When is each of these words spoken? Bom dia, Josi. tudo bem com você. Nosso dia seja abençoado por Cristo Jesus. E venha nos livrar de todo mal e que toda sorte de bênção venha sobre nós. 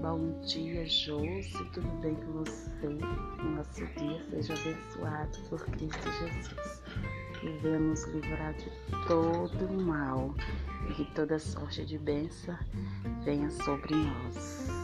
Bom 0.00 0.40
dia, 0.40 0.86
Josi. 0.86 1.52
tudo 1.74 1.86
bem 2.00 2.14
com 2.14 2.32
você. 2.32 2.88
Nosso 2.88 3.86
dia 3.98 4.24
seja 4.30 4.54
abençoado 4.54 5.38
por 5.50 5.60
Cristo 5.66 6.10
Jesus. 6.10 6.82
E 7.42 7.48
venha 7.58 7.78
nos 7.78 8.04
livrar 8.04 8.54
de 8.54 8.70
todo 9.06 9.70
mal 9.84 10.34
e 10.88 10.94
que 10.94 11.04
toda 11.14 11.38
sorte 11.38 11.84
de 11.84 11.98
bênção 11.98 12.56
venha 13.24 13.50
sobre 13.50 13.94
nós. 13.94 14.79